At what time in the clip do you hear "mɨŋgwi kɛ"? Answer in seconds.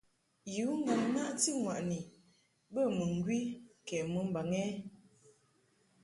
2.97-3.97